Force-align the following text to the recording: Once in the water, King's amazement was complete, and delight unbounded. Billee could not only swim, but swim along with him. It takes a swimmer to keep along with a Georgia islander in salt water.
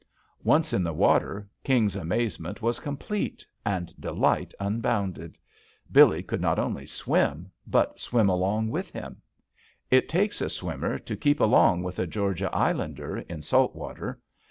Once 0.43 0.73
in 0.73 0.81
the 0.83 0.93
water, 0.95 1.47
King's 1.63 1.95
amazement 1.95 2.59
was 2.59 2.79
complete, 2.79 3.45
and 3.63 3.93
delight 4.01 4.51
unbounded. 4.59 5.37
Billee 5.91 6.23
could 6.23 6.41
not 6.41 6.57
only 6.57 6.87
swim, 6.87 7.51
but 7.67 7.99
swim 7.99 8.27
along 8.27 8.69
with 8.71 8.89
him. 8.89 9.21
It 9.91 10.09
takes 10.09 10.41
a 10.41 10.49
swimmer 10.49 10.97
to 10.97 11.15
keep 11.15 11.39
along 11.39 11.83
with 11.83 11.99
a 11.99 12.07
Georgia 12.07 12.49
islander 12.51 13.17
in 13.19 13.43
salt 13.43 13.75
water. 13.75 14.19